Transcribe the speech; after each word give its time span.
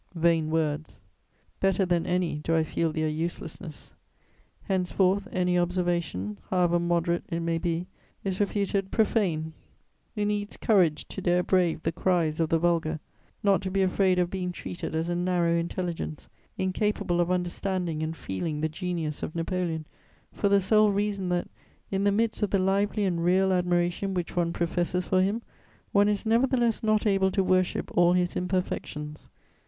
* 0.07 0.15
Vain 0.15 0.49
words! 0.49 0.99
Better 1.59 1.85
than 1.85 2.07
any 2.07 2.37
do 2.39 2.55
I 2.55 2.63
feel 2.63 2.91
their 2.91 3.07
uselessness. 3.07 3.93
Henceforth 4.63 5.27
any 5.31 5.59
observation, 5.59 6.39
however 6.49 6.79
moderate 6.79 7.23
it 7.29 7.41
may 7.41 7.59
be, 7.59 7.85
is 8.23 8.39
reputed 8.39 8.89
profane: 8.89 9.53
it 10.15 10.25
needs 10.25 10.57
courage 10.57 11.07
to 11.09 11.21
dare 11.21 11.43
brave 11.43 11.83
the 11.83 11.91
cries 11.91 12.39
of 12.39 12.49
the 12.49 12.57
vulgar, 12.57 12.99
not 13.43 13.61
to 13.61 13.69
be 13.69 13.83
afraid 13.83 14.17
of 14.17 14.31
being 14.31 14.51
treated 14.51 14.95
as 14.95 15.07
a 15.07 15.15
narrow 15.15 15.53
intelligence, 15.53 16.27
incapable 16.57 17.21
of 17.21 17.29
understanding 17.29 18.01
and 18.01 18.17
feeling 18.17 18.61
the 18.61 18.69
genius 18.69 19.21
of 19.21 19.35
Napoleon, 19.35 19.85
for 20.33 20.49
the 20.49 20.59
sole 20.59 20.91
reason 20.91 21.29
that, 21.29 21.47
in 21.91 22.05
the 22.05 22.11
midst 22.11 22.41
of 22.41 22.49
the 22.49 22.57
lively 22.57 23.03
and 23.05 23.23
real 23.23 23.53
admiration 23.53 24.15
which 24.15 24.35
one 24.35 24.51
professes 24.51 25.05
for 25.05 25.21
him, 25.21 25.43
one 25.91 26.09
is 26.09 26.25
nevertheless 26.25 26.81
not 26.81 27.05
able 27.05 27.29
to 27.29 27.43
worship 27.43 27.91
all 27.95 28.13
his 28.13 28.35
imperfections. 28.35 29.29